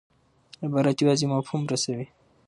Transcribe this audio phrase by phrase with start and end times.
[0.63, 2.07] عبارت یوازي مفهوم رسوي.